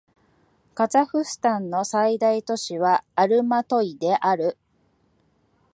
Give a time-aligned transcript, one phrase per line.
[0.73, 4.57] カザフスタンの最大都市はアルマトイである